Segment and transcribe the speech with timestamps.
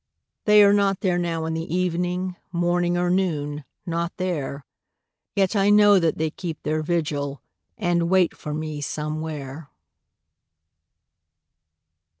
[0.45, 4.65] They are not there now in the evening Morning or noon not there;
[5.35, 7.39] Yet I know that they keep their vigil,
[7.77, 9.69] And wait for me Somewhere.